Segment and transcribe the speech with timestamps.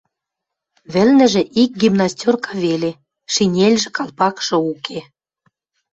[0.93, 2.91] Вӹлнӹжӹ ик гимнастёрка веле,
[3.33, 4.99] шинельжӹ, калпакшы уке.